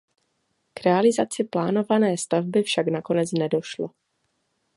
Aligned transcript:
K 0.73 0.77
realizaci 0.81 1.43
plánované 1.43 2.17
stavby 2.17 2.63
však 2.63 2.87
nakonec 2.87 3.31
nedošlo. 3.37 3.89